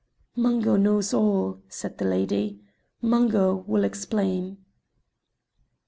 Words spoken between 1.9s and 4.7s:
the lady; "Mungo will explain."